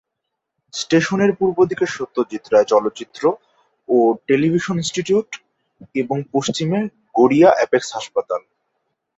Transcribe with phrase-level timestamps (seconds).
[0.73, 3.23] স্টেশনের পূর্ব দিকে সত্যজিৎ রায় চলচ্চিত্র
[3.89, 5.29] ও টেলিভিশন ইনস্টিটিউট
[5.95, 6.79] এবং পশ্চিমে
[7.15, 8.41] গড়িয়া অ্যাপেক্স হাসপাতাল।